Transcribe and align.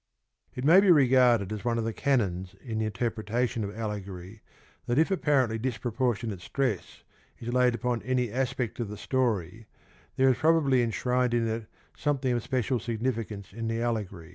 It 0.55 0.65
may 0.65 0.79
be 0.81 0.89
regarded 0.89 1.53
as 1.53 1.63
one 1.63 1.77
of 1.77 1.83
the 1.83 1.93
canons 1.93 2.55
in 2.59 2.79
the 2.79 2.85
interpretation 2.87 3.63
of 3.63 3.77
allegory 3.77 4.41
that 4.87 4.97
if 4.97 5.11
apparently 5.11 5.59
dispropor 5.59 6.15
tionate 6.17 6.41
stress 6.41 7.03
is 7.39 7.53
laid 7.53 7.75
upon 7.75 8.01
any 8.01 8.31
aspect 8.31 8.79
of 8.79 8.89
the 8.89 8.97
story 8.97 9.67
there 10.15 10.29
is 10.29 10.39
probably 10.39 10.81
enshrined 10.81 11.35
in 11.35 11.47
it 11.47 11.67
something 11.95 12.33
of 12.33 12.41
special 12.41 12.79
signifi 12.79 13.27
cance 13.27 13.53
in 13.53 13.67
the 13.67 13.79
allegory. 13.79 14.29